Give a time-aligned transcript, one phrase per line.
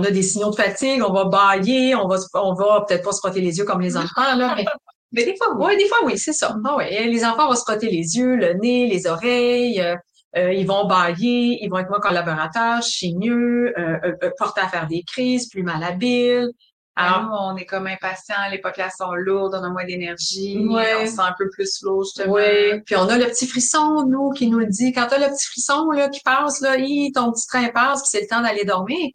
[0.00, 3.12] on a des signaux de fatigue, on va bailler, on va, on va peut-être pas
[3.12, 4.64] se frotter les yeux comme les enfants, là, mais,
[5.12, 6.56] mais des fois, oui, des fois, oui, c'est ça.
[6.64, 7.06] Ah ouais.
[7.06, 9.96] Les enfants vont se frotter les yeux, le nez, les oreilles, euh,
[10.36, 14.86] euh, ils vont bailler, ils vont être moins collaborateurs, chigneux, euh, euh, portés à faire
[14.86, 16.52] des crises, plus malhabiles.
[16.94, 21.06] Alors, nous, on est comme impatients, les paupières sont lourdes, on a moins d'énergie, on
[21.06, 22.34] se sent un peu plus lourd, justement.
[22.34, 24.92] Oui, puis on a le petit frisson, nous, qui nous le dit.
[24.92, 28.08] Quand t'as le petit frisson là, qui passe, là, hi, ton petit train passe, puis
[28.10, 29.10] c'est le temps d'aller dormir.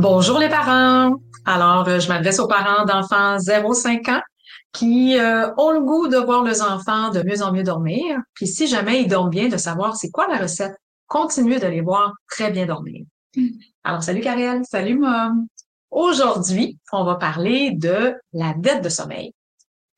[0.00, 1.16] Bonjour les parents.
[1.44, 4.22] Alors, euh, je m'adresse aux parents d'enfants 0-5 ans
[4.72, 8.16] qui euh, ont le goût de voir leurs enfants de mieux en mieux dormir.
[8.34, 10.76] Puis si jamais ils dorment bien, de savoir c'est quoi la recette.
[11.08, 13.06] Continuez de les voir très bien dormir.
[13.82, 14.60] Alors, salut Kariel.
[14.70, 15.48] Salut Mom.
[15.90, 19.32] Aujourd'hui, on va parler de la dette de sommeil.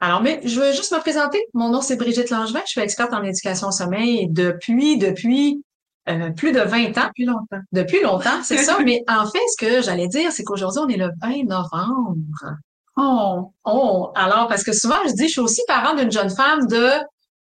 [0.00, 1.44] Alors, mais je veux juste me présenter.
[1.52, 2.62] Mon nom, c'est Brigitte Langevin.
[2.64, 5.62] Je suis experte en éducation au sommeil depuis, depuis
[6.10, 7.08] euh, plus de 20 ans.
[7.08, 7.60] Depuis longtemps.
[7.72, 8.78] Depuis longtemps, c'est ça.
[8.84, 12.56] Mais en fait, ce que j'allais dire, c'est qu'aujourd'hui, on est le 20 novembre.
[12.96, 14.12] Oh, oh.
[14.14, 16.90] Alors, parce que souvent, je dis, je suis aussi parent d'une jeune femme de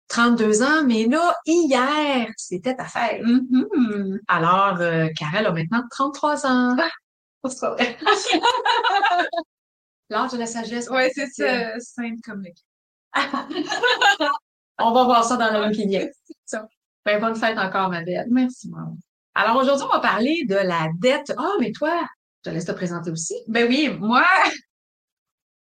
[0.09, 3.21] 32 ans, mais là, hier, c'était ta fête.
[3.23, 4.19] Mm-hmm.
[4.27, 6.75] Alors, euh, Karel a maintenant 33 ans.
[6.79, 6.89] Ah,
[7.49, 7.97] c'est pas vrai.
[10.09, 10.89] L'âge de la sagesse.
[10.89, 11.79] Oui, c'est ça.
[11.79, 12.43] Sainte comme
[14.79, 16.07] On va voir ça dans le qui vient.
[17.05, 18.27] Ben, bonne fête encore, ma belle.
[18.29, 18.97] Merci, maman.
[19.35, 21.33] Alors, aujourd'hui, on va parler de la dette.
[21.37, 22.05] Ah, mais toi,
[22.43, 23.35] je te laisse te présenter aussi.
[23.47, 24.25] Ben oui, moi,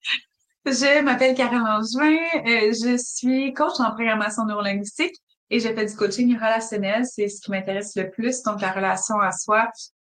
[0.66, 2.18] je m'appelle Karen Langevin.
[2.46, 5.14] Euh, je suis coach en programmation neurolinguistique
[5.50, 7.06] et j'ai fait du coaching relationnel.
[7.06, 9.68] C'est ce qui m'intéresse le plus, donc la relation à soi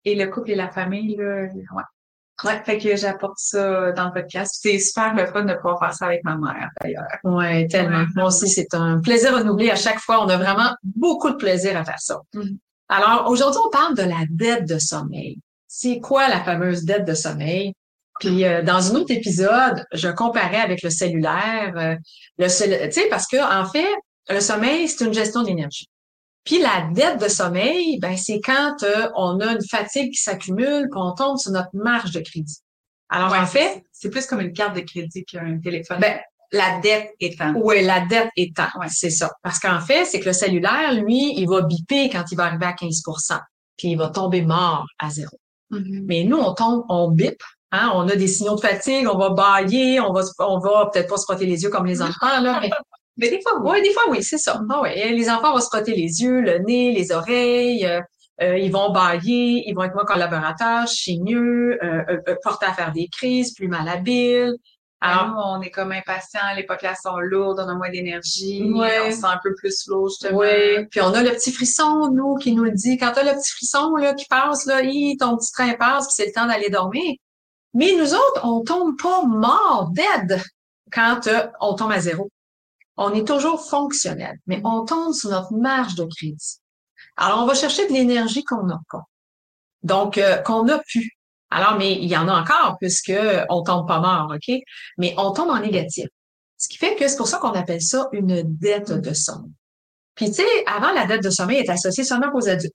[0.06, 1.16] et le couple et la famille.
[1.16, 1.48] Là.
[2.44, 4.60] Ouais, fait que j'apporte ça dans le podcast.
[4.62, 7.08] C'est super le fun de pouvoir faire ça avec ma mère, d'ailleurs.
[7.24, 8.06] Ouais, tellement.
[8.16, 10.24] Moi aussi, c'est un plaisir renouvelé à chaque fois.
[10.24, 12.20] On a vraiment beaucoup de plaisir à faire ça.
[12.34, 12.58] Mhm.
[12.90, 15.40] Alors, aujourd'hui, on parle de la dette de sommeil.
[15.68, 17.74] C'est quoi la fameuse dette de sommeil?
[18.20, 21.96] Puis euh, dans un autre épisode, je comparais avec le cellulaire, euh,
[22.38, 23.94] le tu sais, parce que en fait,
[24.30, 25.88] le sommeil, c'est une gestion d'énergie.
[26.48, 30.88] Puis la dette de sommeil, ben c'est quand euh, on a une fatigue qui s'accumule,
[30.90, 32.62] qu'on tombe sur notre marge de crédit.
[33.10, 36.00] Alors en fait, c'est plus comme une carte de crédit qu'un téléphone.
[36.00, 36.20] Ben,
[36.54, 37.54] la dette étant.
[37.58, 38.70] Oui, la dette étant.
[38.80, 38.88] Ouais.
[38.90, 39.30] C'est ça.
[39.44, 42.66] Parce qu'en fait, c'est que le cellulaire, lui, il va biper quand il va arriver
[42.66, 43.40] à 15%
[43.78, 45.38] puis il va tomber mort à zéro.
[45.72, 46.04] Mm-hmm.
[46.06, 47.42] Mais nous, on tombe, on bip,
[47.72, 51.10] hein, on a des signaux de fatigue, on va bailler, on va, on va peut-être
[51.10, 52.70] pas se frotter les yeux comme les enfants, là, mais
[53.18, 54.62] mais des fois, oui, des fois, oui, c'est ça.
[54.70, 55.10] Ah ouais.
[55.10, 57.86] Les enfants vont se frotter les yeux, le nez, les oreilles.
[57.86, 58.02] Euh,
[58.42, 62.92] euh ils vont bailler, ils vont être moins collaborateurs, chigneux, euh, euh, portés à faire
[62.92, 64.56] des crises, plus malhabiles.
[65.00, 69.12] Alors, nous, on est comme impatients, les paupières sont lourdes, on a moins d'énergie, on
[69.12, 70.40] se sent un peu plus lourd, justement.
[70.40, 73.52] Oui, puis on a le petit frisson, nous, qui nous dit, quand t'as le petit
[73.52, 76.72] frisson là, qui passe, là, hi, ton petit train passe, puis c'est le temps d'aller
[76.72, 77.14] dormir.
[77.76, 80.42] Mais nous autres, on tombe pas mort, dead,
[80.92, 81.30] quand
[81.62, 82.32] on tombe à zéro
[82.98, 86.60] on est toujours fonctionnel, mais on tombe sur notre marge de crédit.
[87.16, 89.04] Alors, on va chercher de l'énergie qu'on n'a pas.
[89.84, 91.12] Donc, euh, qu'on a pu.
[91.50, 93.14] Alors, mais il y en a encore puisque
[93.50, 94.56] on tombe pas mort, OK?
[94.98, 96.08] Mais on tombe en négatif.
[96.58, 99.54] Ce qui fait que c'est pour ça qu'on appelle ça une dette de sommeil.
[100.16, 102.74] Puis, tu sais, avant, la dette de sommeil est associée seulement aux adultes.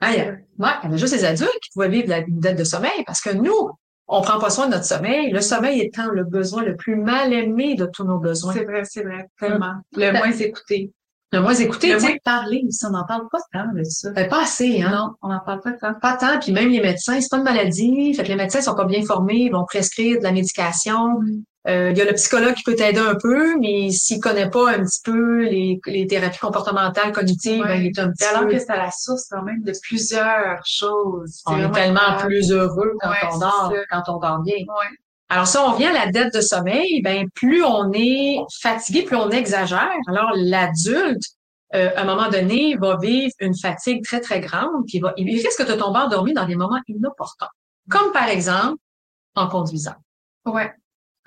[0.00, 3.04] Hein, il y avait juste les adultes qui pouvaient vivre la, une dette de sommeil
[3.06, 3.70] parce que nous,
[4.08, 5.30] on prend pas soin de notre sommeil.
[5.30, 8.52] Le sommeil étant le besoin le plus mal aimé de tous nos besoins.
[8.52, 9.74] C'est vrai, c'est vrai, tellement.
[9.92, 10.92] Le moins écouté.
[11.32, 11.92] Le moins écouté.
[11.92, 14.10] Le moins parlé aussi, on n'en parle pas tant de ça.
[14.12, 14.90] Ben, pas assez, hein?
[14.90, 15.94] Non, on n'en parle pas tant.
[15.94, 18.14] Pas tant, puis même les médecins, c'est pas une maladie.
[18.14, 21.20] Fait que les médecins sont pas bien formés, ils vont prescrire de la médication.
[21.20, 21.42] Mm.
[21.68, 24.70] Euh, il y a le psychologue qui peut t'aider un peu, mais s'il connaît pas
[24.70, 28.52] un petit peu les, les thérapies comportementales, cognitives, ben, il est un petit alors peu...
[28.52, 31.42] que c'est à la source quand même de plusieurs choses.
[31.46, 34.58] On est tellement plus heureux quand Ouais, on dort, quand on dort bien.
[34.58, 34.96] Ouais.
[35.28, 39.16] Alors, si on revient à la dette de sommeil, ben plus on est fatigué, plus
[39.16, 39.90] on exagère.
[40.06, 41.24] Alors, l'adulte,
[41.74, 45.14] euh, à un moment donné, va vivre une fatigue très, très grande, puis il, va,
[45.16, 47.48] il risque de tomber endormi dans des moments inopportuns?
[47.90, 48.76] Comme par exemple,
[49.34, 49.96] en conduisant.
[50.44, 50.70] Ouais.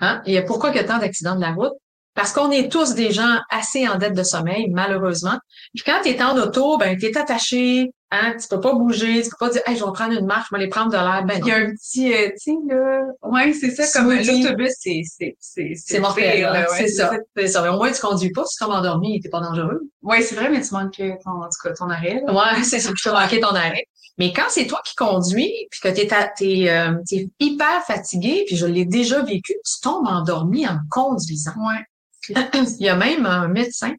[0.00, 0.22] Hein?
[0.26, 1.72] Et pourquoi il y a tant d'accidents de la route?
[2.14, 5.38] Parce qu'on est tous des gens assez en dette de sommeil, malheureusement.
[5.74, 9.22] Puis quand tu es en auto, ben tu es attaché, hein, tu peux pas bouger,
[9.22, 10.96] tu peux pas dire hey, je vais prendre une marche, je vais aller prendre de
[10.96, 11.22] l'air.
[11.24, 13.02] Ben Il y a un petit, euh, tu sais, là.
[13.22, 14.10] Ouais, c'est ça, comme
[14.42, 16.44] l'autobus, c'est, c'est, c'est, c'est mortel.
[16.44, 17.10] hein, ouais, c'est ça.
[17.36, 17.62] C'est ça.
[17.62, 19.80] Mais au moins, tu conduis pas, tu tombes endormi, t'es pas dangereux.
[20.02, 22.32] Ouais, c'est vrai, mais tu manques ton, en tout cas, ton arrêt, là.
[22.34, 22.90] Ouais, c'est ça.
[22.92, 23.84] Tu peux manquer ton arrêt.
[24.20, 26.06] Mais quand c'est toi qui conduis, puis que t'es,
[26.36, 26.94] t'es, euh,
[27.38, 31.54] hyper fatigué, puis je l'ai déjà vécu, tu tombes endormi en conduisant.
[31.56, 32.34] Ouais.
[32.78, 33.94] Il y a même un médecin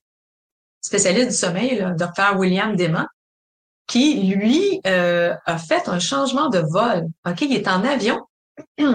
[0.79, 3.07] spécialiste du sommeil, le docteur William Deman,
[3.87, 7.07] qui, lui, euh, a fait un changement de vol.
[7.27, 8.19] OK, il est en avion,
[8.77, 8.93] puis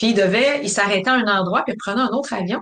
[0.00, 2.60] il devait, il s'arrêtait à un endroit, puis il prenait un autre avion.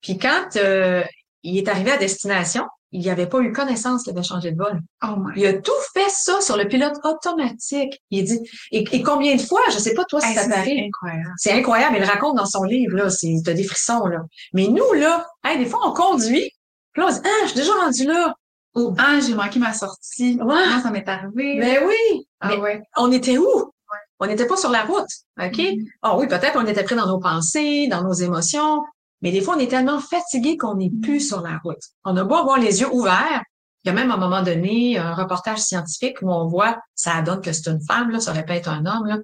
[0.00, 1.04] Puis quand euh,
[1.42, 4.56] il est arrivé à destination, il n'y avait pas eu connaissance qu'il avait changé de
[4.56, 4.80] vol.
[5.02, 5.32] Oh my.
[5.36, 8.00] Il a tout fait ça sur le pilote automatique.
[8.10, 8.40] Il dit,
[8.70, 10.84] et, et combien de fois, je sais pas toi si Hey, ça c'est t'arrive.
[10.88, 11.32] incroyable.
[11.36, 14.18] C'est incroyable, il le raconte dans son livre, là, c'est, t'as des frissons, là.
[14.52, 16.50] Mais nous, là, hey, des fois, on conduit,
[16.92, 18.34] puis là, on dit, ah, je suis déjà rendu là.
[18.74, 20.38] Ou, ah, j'ai manqué ma sortie.
[20.42, 20.54] Ouais.
[20.82, 21.58] Ça m'est arrivé?
[21.60, 22.82] Ben oui, ah mais- ouais.
[22.96, 23.70] on était où?
[24.18, 25.08] On n'était pas sur la route,
[25.42, 25.58] OK?
[25.58, 25.84] Mhm.
[26.02, 28.80] Ah oui, peut-être on était pris dans nos pensées, dans nos émotions,
[29.22, 31.82] mais des fois, on est tellement fatigué qu'on n'est plus sur la route.
[32.04, 33.42] On a beau avoir les yeux ouverts.
[33.84, 37.22] Il y a même à un moment donné un reportage scientifique où on voit, ça
[37.22, 39.18] donne que c'est une femme, là, ça aurait pu être un homme, là.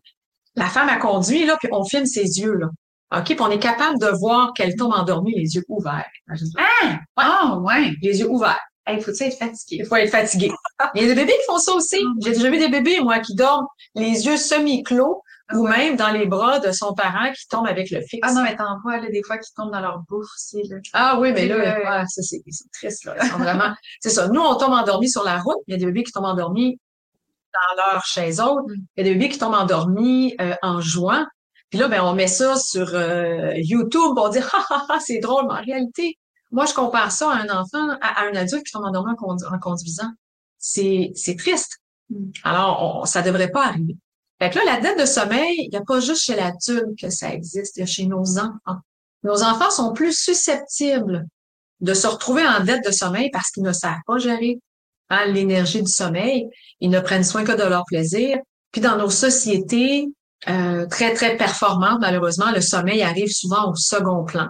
[0.56, 2.68] La femme a conduit, là, puis on filme ses yeux, là.
[3.16, 3.24] OK?
[3.24, 6.08] Puis on est capable de voir qu'elle tombe endormie, les yeux ouverts.
[6.58, 6.98] Ah!
[7.16, 7.92] Oh, ouais.
[8.02, 8.60] Les yeux ouverts.
[8.86, 9.76] Hey, faut-tu être fatigué?
[9.80, 10.50] Il faut être fatigué.
[10.94, 11.96] Il y a des bébés qui font ça aussi.
[12.00, 15.22] Ah, J'ai déjà vu des bébés, moi, qui dorment les yeux semi-clos
[15.54, 18.28] ou même dans les bras de son parent qui tombe avec le fixe.
[18.28, 20.76] Ah non, mais t'en vois, là, des fois, qui tombent dans leur bouffe aussi, là.
[20.92, 22.42] Ah oui, mais là, ouais, ça, c'est
[22.72, 23.16] triste, là.
[23.20, 24.28] Ils sont vraiment, c'est ça.
[24.28, 25.56] Nous, on tombe endormis sur la route.
[25.66, 26.78] Il y a des bébés qui tombent endormis
[27.54, 28.66] dans leur chaise haute.
[28.68, 28.74] Mm.
[28.96, 31.24] Il y a des bébés qui tombent endormis euh, en jouant.
[31.70, 34.16] Puis là, ben, on met ça sur euh, YouTube.
[34.16, 35.46] On dit, ah, ah, ah, c'est drôle.
[35.48, 36.18] Mais en réalité,
[36.50, 39.16] moi, je compare ça à un enfant, à, à un adulte qui tombe endormi en,
[39.16, 40.10] condu- en conduisant.
[40.58, 41.78] C'est, c'est triste.
[42.10, 42.30] Mm.
[42.44, 43.96] Alors, on, ça devrait pas arriver.
[44.40, 47.10] Fait que là, la dette de sommeil, il n'y a pas juste chez l'adulte que
[47.10, 48.80] ça existe, il y a chez nos enfants.
[49.24, 51.26] Nos enfants sont plus susceptibles
[51.80, 54.58] de se retrouver en dette de sommeil parce qu'ils ne savent pas gérer
[55.10, 56.48] hein, l'énergie du sommeil.
[56.80, 58.38] Ils ne prennent soin que de leur plaisir.
[58.70, 60.06] Puis dans nos sociétés
[60.48, 64.48] euh, très, très performantes, malheureusement, le sommeil arrive souvent au second plan.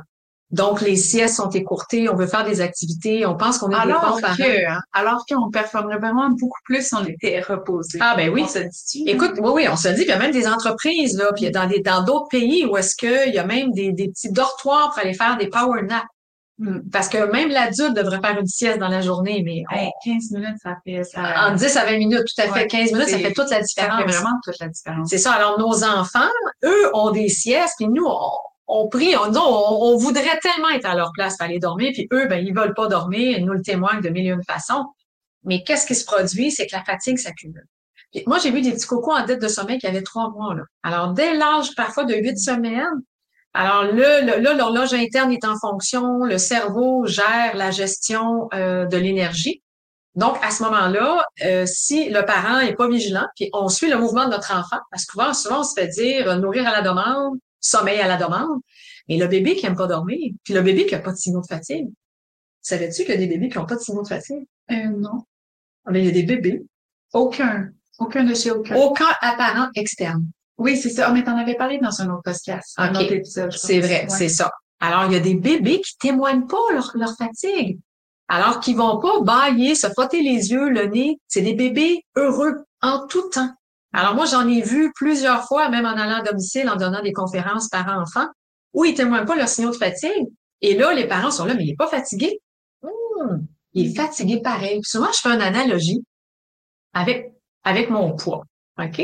[0.50, 3.80] Donc, les siestes sont écourtées, on veut faire des activités, on pense qu'on est des
[3.80, 4.34] Alors bons parents.
[4.36, 7.98] que, hein, alors qu'on performerait vraiment beaucoup plus si on était reposé.
[8.00, 8.42] Ah ben oui.
[8.44, 8.60] On se
[8.90, 11.50] dit Écoute, oui, oui, on se dit, il y a même des entreprises, là, puis
[11.50, 14.90] dans des dans d'autres pays où est-ce qu'il y a même des, des petits dortoirs
[14.92, 16.06] pour aller faire des power naps.
[16.60, 16.80] Hmm.
[16.90, 20.32] Parce que même l'adulte devrait faire une sieste dans la journée, mais on- Hey, 15
[20.32, 23.08] minutes, ça fait, ça, en 10 à 20 minutes, tout à fait, Ouais, 15 minutes,
[23.10, 24.00] ça fait toute la ça différence.
[24.02, 25.08] fait vraiment toute la différence.
[25.08, 25.32] C'est ça.
[25.34, 26.26] Alors, nos enfants,
[26.64, 28.30] eux, ont des siestes, puis nous, on,
[28.68, 32.06] on prie, on, on, on voudrait tellement être à leur place pour aller dormir, puis
[32.12, 34.84] eux, ben, ils veulent pas dormir, ils nous le témoignent de mille et une façons.
[35.44, 36.50] Mais qu'est-ce qui se produit?
[36.50, 37.66] C'est que la fatigue s'accumule.
[38.26, 40.62] Moi, j'ai vu des petits cocos en dette de sommeil qui avaient trois mois, là.
[40.82, 43.02] Alors, dès l'âge, parfois, de huit semaines,
[43.54, 48.96] alors le- là, l'horloge interne est en fonction, le cerveau gère la gestion euh, de
[48.96, 49.62] l'énergie.
[50.14, 53.98] Donc, à ce moment-là, euh, si le parent est pas vigilant, puis on suit le
[53.98, 56.72] mouvement de notre enfant, parce que souvent, souvent on se fait dire euh, nourrir à
[56.72, 58.60] la demande, sommeil à la demande,
[59.08, 61.40] mais le bébé qui aime pas dormir, puis le bébé qui a pas de signaux
[61.40, 61.88] de fatigue,
[62.62, 64.46] savais-tu qu'il y a des bébés qui ont pas de signaux de fatigue?
[64.70, 65.24] Euh, non.
[65.86, 66.62] Ah, ben, il y a des bébés,
[67.12, 67.70] Aucun.
[67.98, 68.76] Aucun de chez aucun.
[68.76, 70.24] aucun apparent externe.
[70.58, 71.06] Oui, c'est ça.
[71.08, 72.74] Ah, mais t'en avais parlé dans un autre podcast.
[72.76, 73.52] Un autre épisode.
[73.52, 74.08] C'est vrai, Ouais.
[74.08, 74.50] c'est ça.
[74.80, 77.78] Alors, il y a des bébés qui témoignent pas leur, leur fatigue.
[78.28, 81.18] Alors qu'ils vont pas bailler, se frotter les yeux, le nez.
[81.26, 83.50] C'est des bébés heureux en tout temps.
[83.92, 87.12] Alors moi, j'en ai vu plusieurs fois, même en allant à domicile, en donnant des
[87.12, 88.28] conférences parents-enfants,
[88.74, 90.28] où ils témoignent pas leurs signaux de fatigue.
[90.60, 92.38] Et là, les parents sont là, mais il est pas fatigué.
[92.82, 94.80] Hum, il est fatigué pareil.
[94.80, 96.04] Puis souvent, je fais une analogie
[96.92, 97.32] avec,
[97.64, 98.44] avec mon poids.
[98.78, 99.02] OK?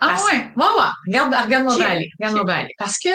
[0.00, 0.38] Ah Parce- ouais?
[0.56, 0.90] Ouais, ouais.
[1.06, 1.78] Regarde, regarde-moi Ok.
[1.78, 2.10] bien aller.
[2.18, 2.74] Regarde-moi bien aller.
[2.78, 3.08] Parce que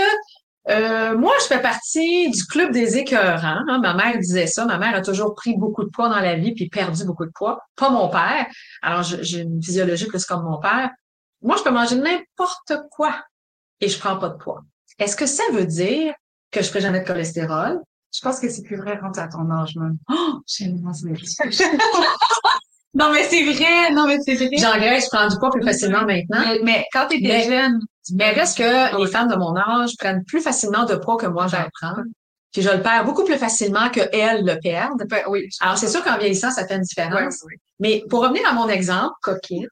[0.70, 3.62] euh, moi, je fais partie du club des écœurants.
[3.68, 3.80] hein.
[3.82, 4.66] Ma mère disait ça.
[4.66, 7.32] Ma mère a toujours pris beaucoup de poids dans la vie puis perdu beaucoup de
[7.34, 7.60] poids.
[7.76, 8.48] Pas mon père.
[8.82, 10.90] Alors, j'ai une physiologie plus comme mon père.
[11.42, 13.16] Moi, je peux manger n'importe quoi
[13.80, 14.62] et je prends pas de poids.
[15.00, 16.14] Est-ce que ça veut dire
[16.52, 17.80] que je ferai jamais de cholestérol?
[18.14, 19.98] Je pense que c'est plus vrai rendu à ton âge, même.
[20.10, 20.82] Oh, j'ai une
[22.94, 23.92] Non, mais c'est vrai.
[23.94, 24.50] Non, mais c'est vrai.
[24.58, 26.42] J'engraisse, je prends du poids plus facilement maintenant.
[26.46, 27.80] Mais, mais quand t'étais Mais- jeune,
[28.14, 31.48] Mais reste que les femmes de mon âge prennent plus facilement de poids que moi
[31.48, 31.96] j'en prends.
[32.52, 35.04] Puis je le perds beaucoup plus facilement que elles le perdent.
[35.08, 35.48] ben, oui.
[35.62, 37.42] Alors c'est sûr qu'en vieillissant, ça fait une différence.
[37.48, 37.56] oui.
[37.80, 39.68] Mais pour revenir à mon exemple, coquine,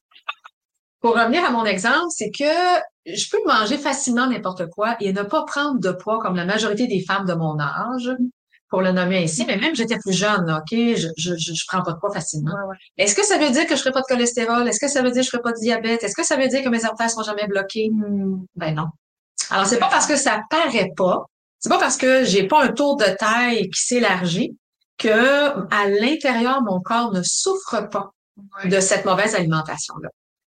[1.01, 2.43] pour revenir à mon exemple, c'est que
[3.05, 6.87] je peux manger facilement n'importe quoi et ne pas prendre de poids comme la majorité
[6.87, 8.11] des femmes de mon âge,
[8.69, 9.45] pour le nommer ainsi.
[9.45, 10.71] Mais même j'étais plus jeune, OK?
[10.71, 12.53] Je, je, je, je prends pas de poids facilement.
[12.53, 12.75] Ouais, ouais.
[12.97, 14.67] Est-ce que ça veut dire que je ferai pas de cholestérol?
[14.67, 16.03] Est-ce que ça veut dire que je ferai pas de diabète?
[16.03, 17.89] Est-ce que ça veut dire que mes artères seront jamais bloquées?
[18.55, 18.87] Ben non.
[19.49, 21.25] Alors, c'est pas parce que ça paraît pas,
[21.59, 24.55] c'est pas parce que j'ai pas un tour de taille qui s'élargit
[24.97, 28.11] que à l'intérieur, mon corps ne souffre pas
[28.65, 30.09] de cette mauvaise alimentation-là.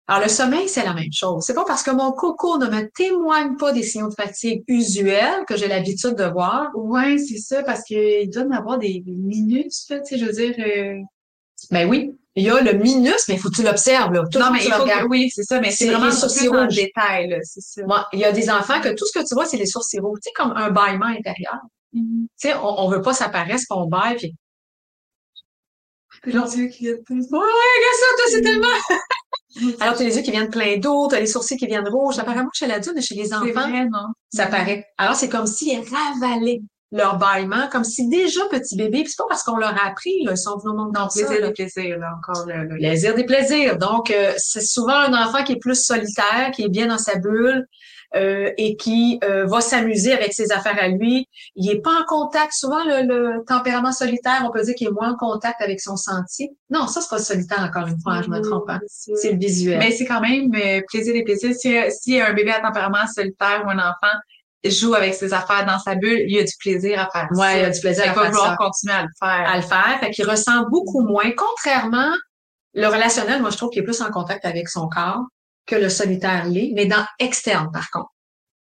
[0.07, 1.43] Alors, le sommeil, c'est la même chose.
[1.45, 5.45] C'est pas parce que mon coco ne me témoigne pas des signaux de fatigue usuels
[5.47, 6.71] que j'ai l'habitude de voir.
[6.75, 10.55] Ouais, c'est ça, parce qu'il doit y avoir des minutes, tu sais, je veux dire...
[10.59, 10.99] Euh...
[11.71, 14.11] Ben oui, il y a le minus, mais il faut que tu l'observes.
[14.11, 14.23] Là.
[14.35, 17.39] non, mais il faut que, oui, c'est ça, mais c'est vraiment sourcils plus en détail.
[17.43, 17.85] c'est ça.
[17.85, 19.99] Moi, il y a des enfants que tout ce que tu vois, c'est les sourcils
[19.99, 20.19] rouges.
[20.21, 21.59] Tu sais, comme un bâillement intérieur.
[21.93, 22.25] Mm-hmm.
[22.39, 24.35] Tu sais, on, on veut pas s'apparaître, qu'on baille, puis...
[26.25, 28.67] Leurs yeux qui viennent plein Ouais, regarde ça, toi, c'est tellement...
[29.81, 31.87] Alors, tu as les yeux qui viennent plein d'eau, tu as les sourcils qui viennent
[31.87, 32.17] rouges.
[32.17, 33.69] Apparemment, chez l'adulte, mais chez les enfants,
[34.33, 34.85] ça paraît.
[34.97, 36.61] Alors, c'est comme s'ils ravalaient
[36.91, 40.23] leur bâillement, comme si déjà petit bébé, puis c'est pas parce qu'on leur a appris,
[40.23, 42.45] là, ils sont venus au monde Non, plaisir ça, des plaisirs, là, encore.
[42.45, 42.77] Le, le...
[42.77, 43.77] Plaisir des plaisirs.
[43.77, 47.15] Donc, euh, c'est souvent un enfant qui est plus solitaire, qui est bien dans sa
[47.15, 47.67] bulle,
[48.15, 51.27] euh, et qui euh, va s'amuser avec ses affaires à lui.
[51.55, 52.53] Il est pas en contact.
[52.53, 55.95] Souvent, le, le tempérament solitaire, on peut dire qu'il est moins en contact avec son
[55.95, 56.51] sentier.
[56.69, 58.69] Non, ça, c'est pas solitaire, encore une fois, je me trompe.
[58.69, 58.79] Hein.
[58.87, 59.79] C'est le visuel.
[59.79, 61.55] Mais c'est quand même euh, plaisir des plaisirs.
[61.55, 64.17] Si, si un bébé à tempérament solitaire ou un enfant
[64.63, 67.59] joue avec ses affaires dans sa bulle, il y a du plaisir à faire ouais,
[67.59, 68.55] il y a du plaisir à faire vouloir ça.
[68.57, 69.49] continuer à le faire.
[69.49, 69.97] À le faire.
[69.99, 71.31] Fait qu'il ressent beaucoup moins.
[71.35, 72.13] Contrairement,
[72.73, 75.23] le relationnel, moi, je trouve qu'il est plus en contact avec son corps
[75.65, 78.09] que le solitaire l'est, mais dans externe, par contre.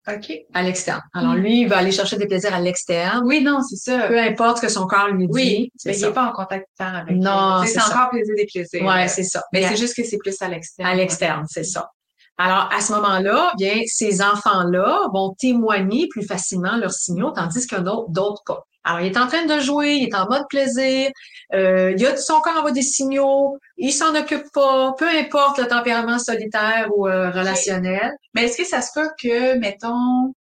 [0.09, 0.33] OK.
[0.55, 1.01] À l'externe.
[1.15, 3.23] Alors, lui, il va aller chercher des plaisirs à l'externe.
[3.25, 4.07] Oui, non, c'est ça.
[4.07, 5.33] Peu importe ce que son corps lui dit.
[5.33, 8.85] Oui, mais il n'est pas en contact avec Non, c'est encore plaisir des plaisirs.
[8.85, 9.43] Ouais, c'est ça.
[9.53, 10.89] Mais c'est juste que c'est plus à l'externe.
[10.89, 11.91] À l'externe, c'est ça.
[12.39, 17.87] Alors, à ce moment-là, bien, ces enfants-là vont témoigner plus facilement leurs signaux, tandis qu'un
[17.87, 18.63] autre, d'autres pas.
[18.85, 21.11] Alors, il est en train de jouer, il est en mode plaisir,
[21.55, 25.67] euh, il a son corps envoie des signaux, il s'en occupe pas, peu importe le
[25.67, 28.13] tempérament solitaire ou euh, relationnel.
[28.35, 30.35] Mais est-ce que ça se peut que, mettons,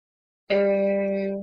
[0.52, 1.34] euh,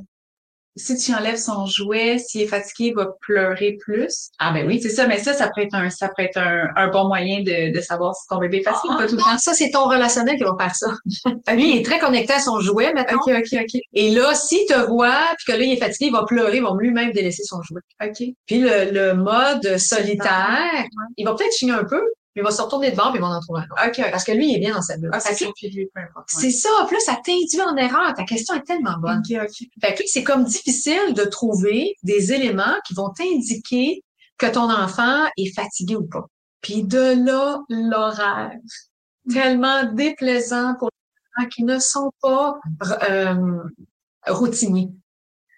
[0.75, 4.29] si tu enlèves son jouet, s'il est fatigué, il va pleurer plus.
[4.39, 5.07] Ah ben oui, c'est ça.
[5.07, 7.81] Mais ça, ça pourrait être un, ça pourrait être un, un bon moyen de, de
[7.81, 9.37] savoir si ton bébé est fatigué ou pas tout le temps.
[9.37, 10.91] Ça, c'est ton relationnel qui va faire ça.
[11.53, 13.19] Lui, il est très connecté à son jouet maintenant.
[13.25, 13.81] OK, OK, OK.
[13.93, 16.63] Et là, s'il te voit, puis que là, il est fatigué, il va pleurer, il
[16.63, 17.81] va lui-même délaisser son jouet.
[18.03, 18.23] OK.
[18.45, 20.85] Puis le, le mode solitaire,
[21.17, 22.01] il va peut-être chigner un peu,
[22.35, 23.87] mais il va se retourner de bord, puis il va en trouver un autre.
[23.87, 24.11] OK.
[24.11, 25.09] Parce que lui, il est bien dans sa bulle.
[25.11, 25.51] Ah, c'est ouais.
[26.27, 26.69] C'est ça.
[26.87, 28.13] Puis là, ça t'induit en erreur.
[28.13, 29.19] Ta question est tellement bonne.
[29.19, 29.67] OK, OK.
[29.81, 34.03] Fait que c'est comme difficile de trouver des éléments qui vont t'indiquer
[34.37, 36.25] que ton enfant est fatigué ou pas.
[36.61, 38.51] Puis de là, l'horaire.
[39.31, 42.55] Tellement déplaisant pour les enfants qui ne sont pas
[43.09, 43.59] euh,
[44.27, 44.89] routiniers.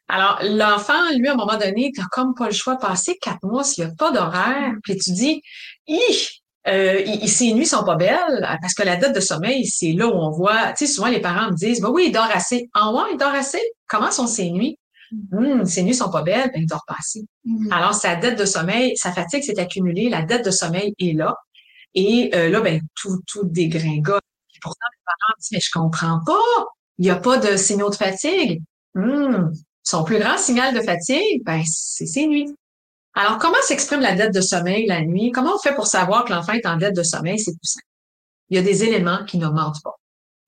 [0.09, 3.43] Alors, l'enfant, lui, à un moment donné, t'as comme pas le choix de passer quatre
[3.43, 4.73] mois s'il n'y a pas d'horaire.
[4.83, 5.41] Puis tu dis,
[5.87, 9.93] Hi, euh, il- ses nuits sont pas belles parce que la dette de sommeil, c'est
[9.93, 10.73] là où on voit.
[10.73, 12.69] Tu sais, souvent les parents me disent, bah oui, il dort assez.
[12.73, 13.61] En ouais, il dort assez?
[13.87, 14.77] Comment sont ses nuits?
[15.31, 17.21] Hum, ses nuits sont pas belles, ben il dort pas assez.
[17.45, 17.71] Mm.
[17.71, 21.35] Alors sa dette de sommeil, sa fatigue s'est accumulée, la dette de sommeil est là,
[21.95, 24.21] et euh, là ben tout tout dégringole.
[24.51, 26.65] Puis pourtant les parents disent mais je comprends pas,
[26.97, 28.61] il y a pas de signaux de fatigue.
[28.95, 29.51] Hum,
[29.83, 32.55] son plus grand signal de fatigue, ben c'est ses nuits.
[33.15, 35.31] Alors, comment s'exprime la dette de sommeil la nuit?
[35.31, 37.39] Comment on fait pour savoir que l'enfant est en dette de sommeil?
[37.39, 37.85] C'est tout simple.
[38.49, 39.95] Il y a des éléments qui ne mentent pas.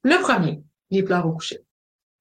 [0.03, 1.60] Le premier, les pleurs au coucher.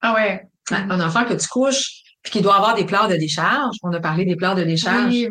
[0.01, 0.47] Ah ouais.
[0.71, 3.75] Hein, Un enfant que tu couches, puis qui doit avoir des pleurs de décharge.
[3.83, 5.29] On a parlé des pleurs de décharge Oui.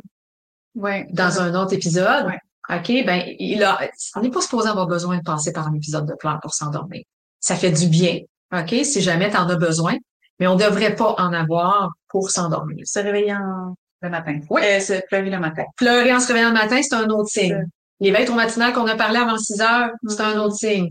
[0.74, 1.06] Ouais.
[1.10, 2.26] dans un autre épisode.
[2.26, 2.38] Ouais.
[2.70, 3.78] OK, ben, il a,
[4.16, 7.02] on n'est pas supposé avoir besoin de passer par un épisode de pleurs pour s'endormir.
[7.38, 8.20] Ça fait du bien.
[8.52, 9.94] OK, si jamais tu en as besoin,
[10.40, 12.84] mais on devrait pas en avoir pour s'endormir.
[12.86, 13.74] Se réveiller en...
[14.04, 14.38] le matin.
[14.50, 14.60] Oui.
[14.64, 15.64] Euh, se pleurer le matin.
[15.76, 17.64] Pleurer en se réveillant le matin, c'est un autre signe.
[18.00, 20.90] L'éveil trop matinal qu'on a parlé avant 6 heures, c'est un autre signe.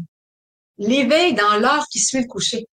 [0.78, 2.66] L'éveil dans l'heure qui suit le coucher.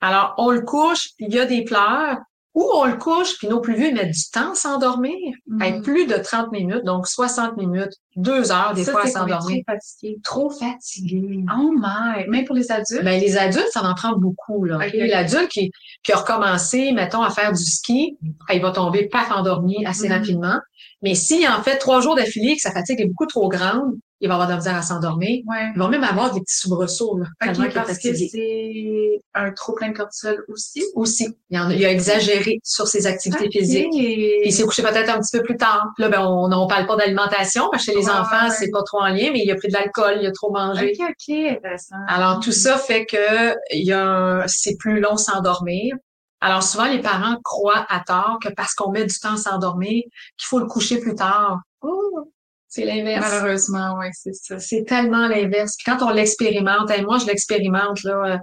[0.00, 2.18] Alors, on le couche, il y a des pleurs,
[2.54, 5.12] ou on le couche, puis nos plus vieux mettent du temps à s'endormir.
[5.60, 9.62] Hey, plus de 30 minutes, donc 60 minutes, deux heures des Ça, fois à s'endormir.
[9.66, 10.18] trop fatigué.
[10.22, 11.44] Trop fatigué.
[11.58, 12.28] Oh my!
[12.28, 13.02] Même pour les adultes?
[13.04, 14.64] Ben, les adultes, ça en prend beaucoup.
[14.64, 14.78] Là.
[14.94, 15.70] L'adulte qui,
[16.02, 18.16] qui a recommencé, mettons, à faire du ski,
[18.52, 20.14] il va tomber paf endormi assez Mhm.
[20.14, 20.58] rapidement.
[21.02, 24.28] Mais s'il en fait trois jours d'affilée, que sa fatigue est beaucoup trop grande, il
[24.28, 25.42] va avoir de la misère à s'endormir.
[25.46, 25.70] ouais.
[25.74, 29.96] Il va même avoir des petits soubresauts, là, parce que c'est un trop plein de
[29.96, 30.82] cortisol aussi?
[30.94, 33.88] Aussi, il, en a, il a exagéré sur ses activités physiques.
[33.92, 35.88] Il s'est couché peut-être un petit peu plus tard.
[35.98, 38.54] Là, ben, on on parle pas d'alimentation, parce que chez les Ouais, enfants, ouais.
[38.56, 40.94] c'est pas trop en lien, mais il a pris de l'alcool, il a trop mangé.
[40.98, 41.96] Ok, ok, intéressant.
[42.08, 45.96] Alors, tout ça fait que il y a c'est plus long s'endormir.
[46.40, 50.02] Alors, souvent, les parents croient à tort que parce qu'on met du temps à s'endormir,
[50.36, 51.60] qu'il faut le coucher plus tard.
[51.80, 52.30] Oh,
[52.74, 53.26] c'est l'inverse.
[53.30, 54.58] Malheureusement, oui, c'est ça.
[54.58, 55.76] C'est tellement l'inverse.
[55.76, 58.22] Puis quand on l'expérimente, et moi, je l'expérimente, là.
[58.34, 58.38] euh,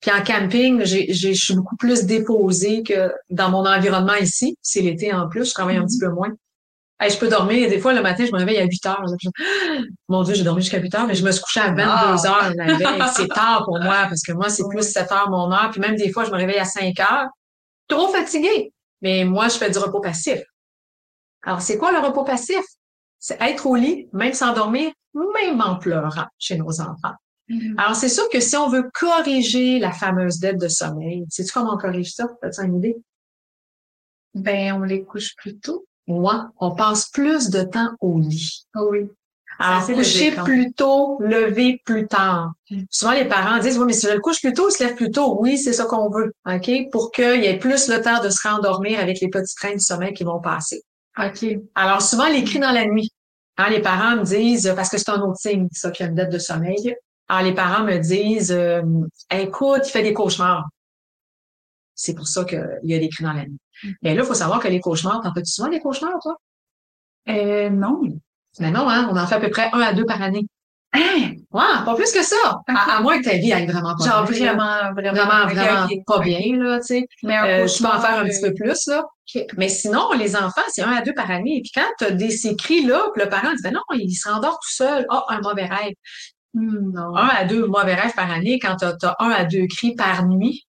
[0.00, 4.56] Puis en camping, j'ai, j'ai- je suis beaucoup plus déposée que dans mon environnement ici.
[4.60, 6.30] C'est l'été en plus, je travaille un petit peu moins.
[7.00, 7.68] Hey, je peux dormir.
[7.70, 9.04] Des fois, le matin, je me réveille à 8 heures.
[10.08, 12.16] Mon Dieu, j'ai dormi jusqu'à 8 heures, mais je me suis couchée à 22 Ah.
[12.26, 13.02] heures la veille.
[13.16, 15.70] C'est tard pour moi parce que moi, c'est plus 7 heures mon heure.
[15.72, 17.26] Puis même des fois, je me réveille à 5 heures.
[17.88, 18.72] Trop fatiguée.
[19.02, 20.40] Mais moi, je fais du repos passif.
[21.42, 22.62] Alors, c'est quoi le repos passif?
[23.26, 27.14] C'est être au lit, même sans dormir, même en pleurant chez nos enfants.
[27.48, 27.74] Mhm.
[27.78, 31.72] Alors, c'est sûr que si on veut corriger la fameuse dette de sommeil, sais-tu comment
[31.72, 32.26] on corrige ça?
[32.42, 32.96] As-tu une idée?
[34.34, 35.86] Ben, on les couche plus tôt.
[36.06, 38.66] Moi, on passe plus de temps au lit.
[38.74, 39.08] Ah oui.
[39.58, 40.44] Alors, coucher hein.
[40.44, 42.52] plus tôt, lever plus tard.
[42.68, 42.82] Mm.
[42.90, 44.96] Souvent, les parents disent, oui, mais si je le couche plus tôt, il se lève
[44.96, 45.38] plus tôt.
[45.40, 46.70] Oui, c'est ça qu'on veut, OK?
[46.92, 49.80] Pour qu'il y ait plus le temps de se rendormir avec les petits trains de
[49.80, 50.82] sommeil qui vont passer.
[51.18, 51.46] OK.
[51.74, 53.10] Alors, souvent, les cris dans la nuit.
[53.56, 56.10] Hein, les parents me disent, parce que c'est un autre signe, ça, qu'il y a
[56.10, 56.96] une dette de sommeil.
[57.28, 58.82] Alors, les parents me disent, euh,
[59.30, 60.68] écoute, il fait des cauchemars.
[61.94, 63.58] C'est pour ça qu'il y a des cris dans la nuit.
[63.82, 63.90] Mm.
[64.02, 66.36] Mais là, il faut savoir que les cauchemars, t'en fais-tu souvent des cauchemars, toi?
[67.28, 68.02] Euh, non.
[68.60, 70.46] Mais non, hein, on en fait à peu près un à deux par année.
[70.94, 71.34] Hein?
[71.50, 72.36] Ouais, pas plus que ça.
[72.68, 75.88] À, à moins que ta vie aille vraiment pas Genre bien, vraiment, vraiment, vraiment, vraiment
[76.06, 77.06] pas bien, là, tu sais.
[77.24, 79.04] Mais un Euh, tu peux en faire un euh, petit peu plus, là.
[79.56, 81.60] Mais sinon, les enfants, c'est un à deux par année.
[81.62, 84.28] Puis quand tu as des, ces cris-là, puis le parent dit, ben non, il se
[84.28, 85.04] rendort tout seul.
[85.10, 85.94] Ah, un mauvais rêve.
[86.54, 87.16] hmm, non.
[87.16, 90.26] Un à deux mauvais rêves par année, quand tu as, un à deux cris par
[90.26, 90.66] nuit,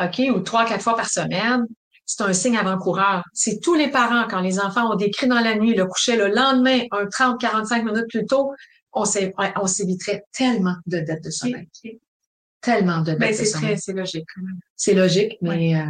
[0.00, 1.66] OK, ou trois, quatre fois par semaine,
[2.06, 3.24] c'est un signe avant-coureur.
[3.34, 6.16] C'est tous les parents, quand les enfants ont des cris dans la nuit, le coucher
[6.16, 8.52] le lendemain, un 30, 45 minutes plus tôt,
[8.96, 11.68] on s'é- on s'éviterait tellement de dettes de sommeil.
[12.60, 13.78] Tellement de dettes Ben, de sommeil.
[13.78, 14.26] c'est logique.
[14.74, 15.84] C'est logique, mais euh,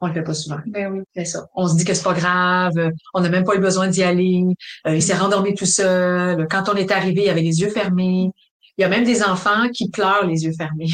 [0.00, 0.58] on le fait pas souvent.
[0.66, 1.00] Ben oui.
[1.14, 1.46] C'est ça.
[1.54, 2.72] On se dit que c'est pas grave,
[3.12, 4.44] on n'a même pas eu besoin d'y aller.
[4.86, 6.46] euh, il s'est rendormi tout seul.
[6.50, 8.30] Quand on est arrivé, il avait les yeux fermés.
[8.78, 10.90] Il y a même des enfants qui pleurent les yeux fermés.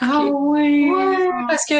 [0.00, 0.90] Ah oui.
[0.90, 1.74] Ouais, parce que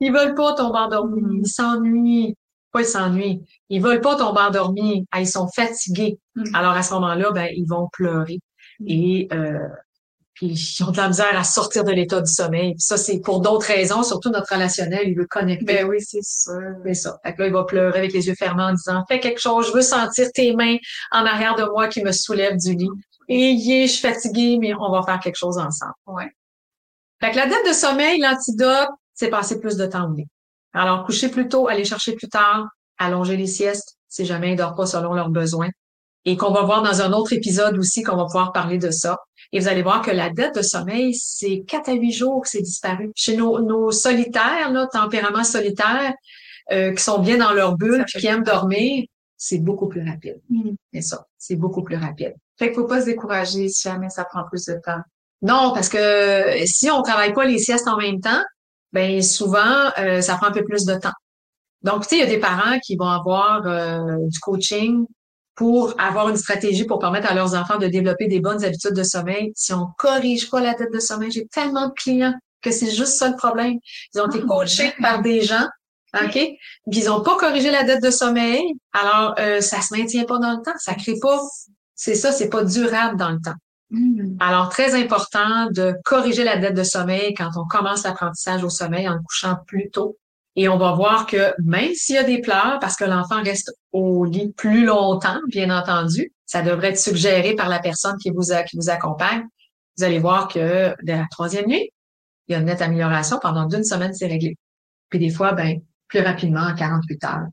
[0.00, 1.40] ils veulent pas tomber endormis.
[1.44, 2.34] Ils s'ennuient.
[2.72, 3.40] Pas ils s'ennuient.
[3.68, 5.06] Ils veulent pas tomber endormis.
[5.12, 6.18] Ah, ils sont fatigués.
[6.34, 6.54] Mm.
[6.54, 8.38] Alors à ce moment-là, ben ils vont pleurer
[8.86, 9.68] et euh,
[10.34, 12.72] puis ils ont de la misère à sortir de l'état du sommeil.
[12.72, 15.08] Puis ça c'est pour d'autres raisons, surtout notre relationnel.
[15.08, 15.64] Il veut connecter.
[15.64, 16.60] Ben oui, c'est sûr.
[16.84, 17.18] C'est ça.
[17.24, 19.68] Fait que là, il va pleurer avec les yeux fermés en disant Fais quelque chose,
[19.68, 20.76] je veux sentir tes mains
[21.10, 22.90] en arrière de moi qui me soulèvent du lit.
[23.28, 25.94] Et yeah, je suis fatiguée, mais on va faire quelque chose ensemble.
[26.06, 26.30] Ouais.
[27.20, 30.26] Fait que la dette de sommeil, l'antidote, c'est passer plus de temps au lit.
[30.74, 32.66] Alors, coucher plus tôt, aller chercher plus tard,
[32.98, 35.70] allonger les siestes, si jamais ils ne dorment pas selon leurs besoins.
[36.24, 39.18] Et qu'on va voir dans un autre épisode aussi qu'on va pouvoir parler de ça.
[39.52, 42.48] Et vous allez voir que la dette de sommeil, c'est quatre à huit jours que
[42.48, 43.10] c'est disparu.
[43.16, 46.14] Chez nos, nos solitaires, là, tempéraments solitaires,
[46.70, 49.04] euh, qui sont bien dans leur bulle, puis qui aiment dormir,
[49.36, 50.40] c'est beaucoup plus rapide.
[50.48, 50.74] Hmm.
[50.92, 52.34] C'est ça, c'est beaucoup plus rapide.
[52.56, 55.00] Fait qu'il faut pas se décourager si jamais ça prend plus de temps.
[55.42, 58.42] Non, parce que si on travaille pas les siestes en même temps,
[58.92, 61.12] ben souvent euh, ça prend un peu plus de temps.
[61.82, 65.04] Donc, tu sais, il y a des parents qui vont avoir euh, du coaching
[65.54, 69.02] pour avoir une stratégie pour permettre à leurs enfants de développer des bonnes habitudes de
[69.02, 69.52] sommeil.
[69.54, 73.18] Si on corrige pas la tête de sommeil, j'ai tellement de clients que c'est juste
[73.18, 73.78] ça le problème.
[74.14, 75.66] Ils ont été coachés par des gens,
[76.14, 76.32] OK?
[76.32, 78.62] Puis ils ont pas corrigé la dette de sommeil.
[78.92, 80.76] Alors, euh, ça se maintient pas dans le temps.
[80.78, 81.40] Ça crée pas,
[81.94, 83.54] c'est ça, c'est pas durable dans le temps.
[83.90, 84.36] Hmm.
[84.40, 89.06] Alors, très important de corriger la dette de sommeil quand on commence l'apprentissage au sommeil
[89.06, 90.16] en le couchant plus tôt.
[90.56, 93.72] Et on va voir que même s'il y a des pleurs, parce que l'enfant reste
[93.92, 98.52] au lit plus longtemps, bien entendu, ça devrait être suggéré par la personne qui vous,
[98.52, 99.44] a- qui vous accompagne.
[99.96, 101.90] Vous allez voir que dès la troisième nuit,
[102.48, 103.38] il y a une nette amélioration.
[103.40, 104.56] Pendant d'une semaine, c'est réglé.
[105.08, 107.46] Puis des fois, ben, plus rapidement, en 48 heures,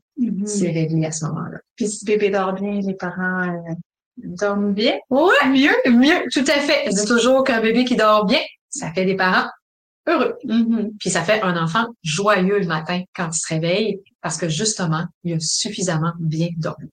[0.44, 1.58] c'est réglé à ce moment-là.
[1.76, 3.74] Puis si bébé dort bien, les parents euh,
[4.18, 4.98] dorment bien?
[5.08, 6.84] Oui, mieux, mieux, tout à fait.
[6.90, 9.48] Je dis toujours qu'un bébé qui dort bien, ça fait des parents
[10.06, 10.36] heureux.
[10.44, 10.92] Mhm.
[10.98, 15.04] Puis ça fait un enfant joyeux le matin quand il se réveille parce que justement,
[15.24, 16.88] il a suffisamment bien dormi.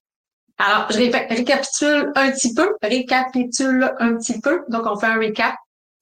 [0.60, 4.64] Alors, je ré- récapitule un petit peu, récapitule un petit peu.
[4.70, 5.56] Donc, on fait un recap.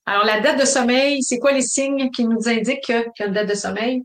[0.06, 3.24] Alors, la dette de sommeil, c'est quoi les signes qui nous indiquent que- qu'il y
[3.24, 4.04] a une dette de sommeil?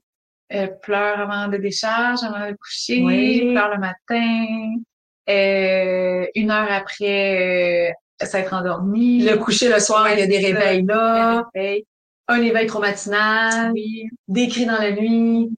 [0.53, 3.53] Euh, pleure avant de décharge, avant de coucher, Oui.
[3.53, 4.81] pleure le matin.
[5.29, 9.23] Euh, une heure après euh, s'être endormi.
[9.23, 11.85] Le coucher le soir, il y a des réveils là, réveil.
[12.31, 14.09] Un éveil trop matinal, Oui.
[14.29, 15.51] des cris dans la nuit,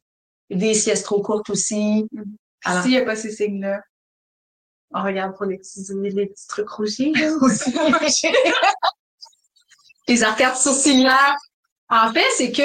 [0.51, 2.07] des siestes trop courtes aussi.
[2.11, 2.21] Puis
[2.65, 3.81] Alors- S'il n'y a pas ces signes-là,
[4.95, 7.13] on regarde pour les petits, les petits trucs rougis.
[10.09, 11.37] les arcades sourcilières.
[11.89, 12.63] En fait, c'est que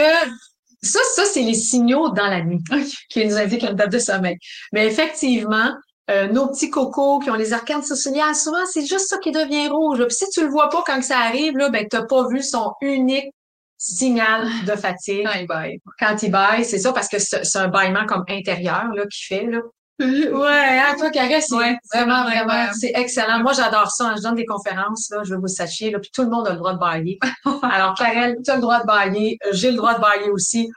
[0.82, 2.64] ça, ça, c'est les signaux dans la nuit
[3.10, 4.38] qui nous indiquent une date de sommeil.
[4.74, 5.72] Mais effectivement,
[6.10, 9.68] euh, nos petits cocos qui ont les arcades sourcilières, souvent, c'est juste ça qui devient
[9.70, 10.04] rouge.
[10.06, 12.42] Puis si tu le vois pas quand que ça arrive, là, ben, t'as pas vu
[12.42, 13.34] son unique
[13.78, 15.26] signal de fatigue.
[15.26, 15.80] Quand il baille.
[16.00, 19.46] Quand il baille, c'est ça, parce que c'est un bâillement comme intérieur, là, qu'il fait,
[19.46, 19.60] là.
[20.00, 23.40] Ouais, hein, toi, Carré, c'est Ouais, vraiment, vraiment c'est excellent.
[23.40, 24.10] Moi, j'adore ça.
[24.10, 24.14] hein.
[24.16, 26.52] Je donne des conférences, là, je veux vous sachiez, là, puis tout le monde a
[26.52, 27.18] le droit de bailler.
[27.64, 29.40] Alors, Karel, tu as le droit de bailler.
[29.54, 30.70] J'ai le droit de bailler aussi.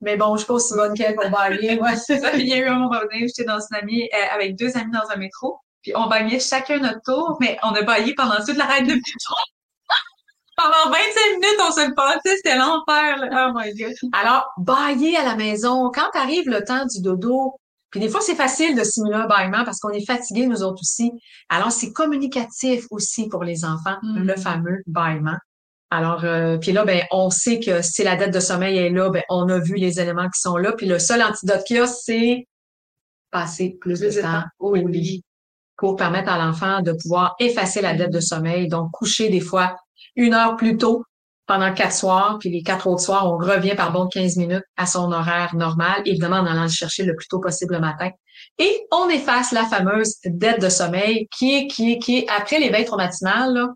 [0.00, 1.80] Mais bon, je suis pas aussi bonne qu'elle pour bailler.
[1.80, 2.30] Ouais, c'est ça.
[2.30, 4.76] Ça, il y a eu un moment donné, j'étais dans une amie, euh, avec deux
[4.76, 8.36] amis dans un métro, puis on bagnait chacun notre tour, mais on a baillé pendant
[8.44, 9.34] toute la ride de métro.
[10.56, 13.16] Pendant 25 minutes, on se le passait, c'était l'enfer.
[13.30, 13.92] Oh my god.
[14.12, 17.54] Alors, bailler à la maison, quand arrive le temps du dodo,
[17.90, 20.80] puis des fois, c'est facile de simuler un bâillement parce qu'on est fatigué, nous autres
[20.82, 21.12] aussi.
[21.48, 24.18] Alors, c'est communicatif aussi pour les enfants, Mm.
[24.24, 25.36] le fameux bâillement.
[25.90, 29.08] Alors, euh, puis là, ben, on sait que si la dette de sommeil est là,
[29.10, 30.72] ben, on a vu les éléments qui sont là.
[30.72, 32.46] Puis le seul antidote qu'il y a, c'est
[33.30, 35.22] passer plus de Plus de temps temps au lit
[35.76, 38.68] pour permettre à l'enfant de pouvoir effacer la dette de sommeil.
[38.68, 39.76] Donc, coucher des fois
[40.16, 41.04] une heure plus tôt
[41.46, 44.84] pendant quatre soirs, puis les quatre autres soirs, on revient par bon 15 minutes à
[44.86, 48.10] son horaire normal, évidemment en allant le chercher le plus tôt possible le matin.
[48.58, 52.58] Et on efface la fameuse dette de sommeil qui est, qui est, qui est après
[52.58, 53.68] l'éveil traumatinal, là,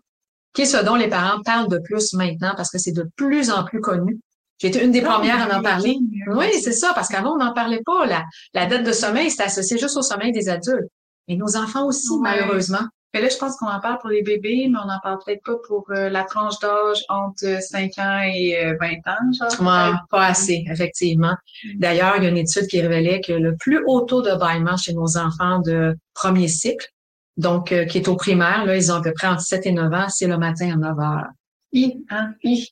[0.53, 3.49] qui est ce dont les parents parlent de plus maintenant parce que c'est de plus
[3.51, 4.19] en plus connu.
[4.59, 5.97] J'ai été une des premières à en parler.
[6.27, 8.05] Oui, c'est ça, parce qu'avant, on n'en parlait pas.
[8.05, 10.91] La, la dette de sommeil, c'était associé juste au sommeil des adultes.
[11.27, 12.19] Et nos enfants aussi, Ouais.
[12.21, 12.85] malheureusement.
[13.13, 15.43] Mais là, je pense qu'on en parle pour les bébés, mais on n'en parle peut-être
[15.43, 19.61] pas pour euh, la tranche d'âge entre 5 ans et euh, 20 ans, genre.
[19.61, 21.35] Ouais, pas assez, effectivement.
[21.75, 24.77] D'ailleurs, il y a une étude qui révélait que le plus haut taux de bâillement
[24.77, 26.87] chez nos enfants de premier cycle,
[27.35, 29.71] donc euh, qui est au primaire, là, ils ont à peu près entre 7 et
[29.73, 31.27] 9 ans, c'est le matin à 9 heures.
[31.73, 32.33] I, hein?
[32.43, 32.69] Hi.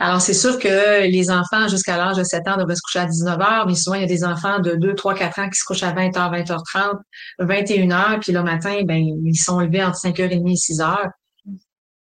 [0.00, 3.06] Alors, c'est sûr que les enfants jusqu'à l'âge de 7 ans devraient se coucher à
[3.06, 5.58] 19 heures, mais souvent, il y a des enfants de 2, 3, 4 ans qui
[5.58, 6.96] se couchent à 20 h 20 h 30
[7.40, 11.08] 21 heures, puis le matin, ben, ils sont levés entre 5h30 et 6 heures.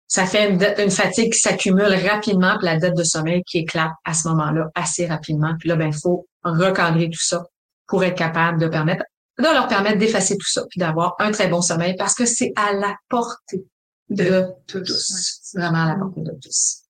[0.08, 4.12] Ça fait une, fatigue qui s'accumule rapidement, puis la dette de sommeil qui éclate à
[4.12, 5.54] ce moment-là assez rapidement.
[5.58, 7.44] Puis là, ben, il faut recadrer tout ça
[7.86, 9.04] pour être capable de permettre,
[9.38, 12.52] de leur permettre d'effacer tout ça, puis d'avoir un très bon sommeil, parce que c'est
[12.56, 13.64] à la portée
[14.10, 15.40] de, tous.
[15.42, 16.83] C'est vraiment à la portée de tous.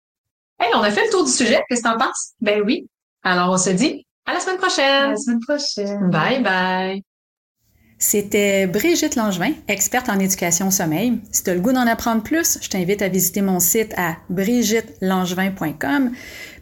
[0.61, 1.61] Hey, on a fait le tour du sujet.
[1.69, 2.33] Qu'est-ce que t'en penses?
[2.40, 2.88] Ben oui.
[3.23, 5.11] Alors, on se dit à la semaine À prochaine.
[5.11, 6.11] la semaine prochaine.
[6.11, 7.03] Bye bye.
[7.99, 11.21] C'était Brigitte Langevin, experte en éducation au sommeil.
[11.33, 14.17] Si tu as le goût d'en apprendre plus, je t'invite à visiter mon site à
[14.31, 16.11] brigittelangevin.com.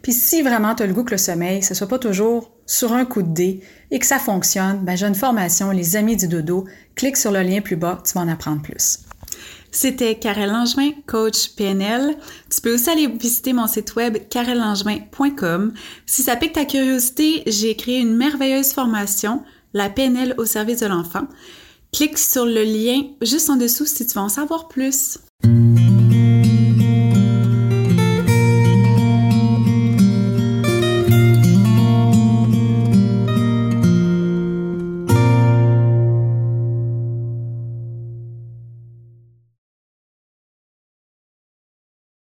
[0.01, 2.93] Puis si vraiment tu as le goût que le sommeil, ce soit pas toujours sur
[2.93, 6.27] un coup de dé et que ça fonctionne, ben j'ai une formation Les Amis du
[6.27, 6.65] Dodo.
[6.95, 8.99] Clique sur le lien plus bas, tu vas en apprendre plus.
[9.75, 12.15] C'était Karel Langevin, coach PNL.
[12.49, 15.73] Tu peux aussi aller visiter mon site web karellangevin.com.
[16.05, 20.85] Si ça pique ta curiosité, j'ai créé une merveilleuse formation, la PNL au service de
[20.85, 21.27] l'enfant.
[21.91, 25.17] Clique sur le lien juste en dessous si tu veux en savoir plus.